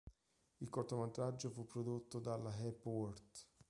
Il 0.61 0.67
cortometraggio 0.71 1.51
fu 1.51 1.67
prodotto 1.67 2.17
dalla 2.17 2.57
Hepworth. 2.57 3.45